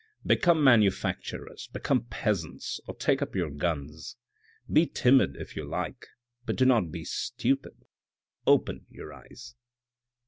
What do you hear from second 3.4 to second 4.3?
guns.